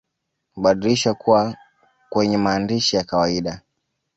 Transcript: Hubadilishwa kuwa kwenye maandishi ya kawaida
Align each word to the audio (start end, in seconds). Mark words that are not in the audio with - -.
Hubadilishwa 0.55 1.13
kuwa 1.15 1.57
kwenye 2.09 2.37
maandishi 2.37 2.95
ya 2.95 3.03
kawaida 3.03 3.61